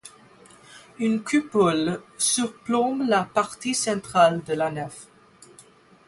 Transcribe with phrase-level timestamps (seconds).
[0.97, 5.05] Une coupole surplombe la partie centrale de la nef.